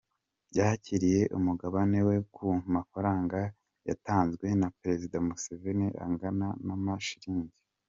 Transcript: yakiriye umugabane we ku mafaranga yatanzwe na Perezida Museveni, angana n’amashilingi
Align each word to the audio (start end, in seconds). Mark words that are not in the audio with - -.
yakiriye 0.57 1.21
umugabane 1.37 1.99
we 2.07 2.15
ku 2.33 2.45
mafaranga 2.75 3.39
yatanzwe 3.87 4.45
na 4.61 4.67
Perezida 4.79 5.17
Museveni, 5.27 5.87
angana 6.05 6.47
n’amashilingi 6.67 7.55